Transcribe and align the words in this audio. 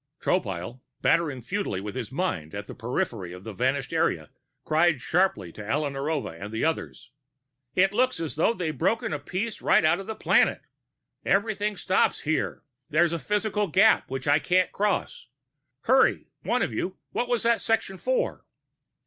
Tropile, 0.19 0.81
battering 1.03 1.43
futilely 1.43 1.79
with 1.79 1.93
his 1.93 2.11
mind 2.11 2.55
at 2.55 2.65
the 2.65 2.73
periphery 2.73 3.33
of 3.33 3.43
the 3.43 3.53
vanished 3.53 3.93
area, 3.93 4.31
cried 4.63 4.99
sharply 4.99 5.51
to 5.51 5.63
Alla 5.63 5.91
Narova 5.91 6.41
and 6.41 6.51
the 6.51 6.65
others: 6.65 7.11
"It 7.75 7.93
looks 7.93 8.19
as 8.19 8.35
though 8.35 8.55
they've 8.55 8.75
broken 8.75 9.13
a 9.13 9.19
piece 9.19 9.61
right 9.61 9.85
out 9.85 9.99
of 9.99 10.07
the 10.07 10.15
planet! 10.15 10.63
Everything 11.23 11.77
stops 11.77 12.21
here 12.21 12.63
there's 12.89 13.13
a 13.13 13.19
physical 13.19 13.67
gap 13.67 14.09
which 14.09 14.27
I 14.27 14.39
can't 14.39 14.71
cross. 14.71 15.27
Hurry, 15.81 16.29
one 16.41 16.63
of 16.63 16.73
you 16.73 16.97
what 17.11 17.27
was 17.29 17.43
this 17.43 17.61
section 17.61 17.99
for?" 17.99 18.47